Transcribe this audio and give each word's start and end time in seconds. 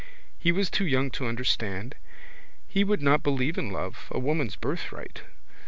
He 0.39 0.51
was 0.51 0.71
too 0.71 0.87
young 0.87 1.11
to 1.11 1.27
understand. 1.27 1.93
He 2.67 2.83
would 2.83 3.03
not 3.03 3.21
believe 3.21 3.55
in 3.59 3.69
love, 3.71 4.07
a 4.09 4.17
woman's 4.17 4.55
birthright. 4.55 5.21